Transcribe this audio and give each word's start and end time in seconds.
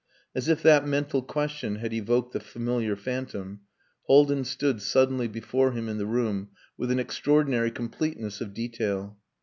As 0.33 0.47
if 0.49 0.63
that 0.63 0.87
mental 0.87 1.21
question 1.21 1.75
had 1.75 1.93
evoked 1.93 2.33
the 2.33 2.39
familiar 2.39 2.95
phantom, 2.95 3.59
Haldin 4.07 4.45
stood 4.45 4.81
suddenly 4.81 5.27
before 5.27 5.73
him 5.73 5.87
in 5.87 5.99
the 5.99 6.07
room 6.07 6.49
with 6.75 6.89
an 6.89 6.97
extraordinary 6.97 7.69
completeness 7.69 8.41
of 8.41 8.51
detail. 8.51 9.19